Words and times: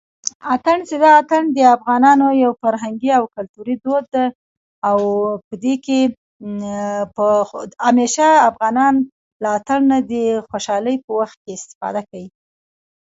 اتڼ 0.53 0.77
چې 0.89 0.95
ده 1.03 1.11
د 1.55 1.57
افغانانو 1.75 2.27
يو 2.43 2.51
فرهنګي 2.61 3.11
او. 3.17 3.23
کلتوري 3.35 3.75
دود 3.83 4.05
ده 4.15 4.25
او 4.89 4.99
پدې 5.47 5.73
کې 5.85 6.01
او 7.21 7.61
هميشه 7.85 8.27
افغانان 8.49 8.95
له 9.41 9.49
اتڼ 9.57 9.79
نه 9.91 9.97
د 10.11 10.13
خوشحالۍ 10.49 10.95
په 11.05 11.11
وخت 11.19 11.37
کې 11.43 11.51
استفاده 11.59 12.01
کوي 12.09 12.27